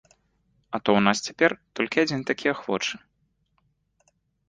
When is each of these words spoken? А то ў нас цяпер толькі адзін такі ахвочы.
А 0.73 0.79
то 0.87 0.95
ў 0.99 1.03
нас 1.09 1.17
цяпер 1.27 1.51
толькі 1.81 2.03
адзін 2.07 2.21
такі 2.33 2.47
ахвочы. 2.55 3.03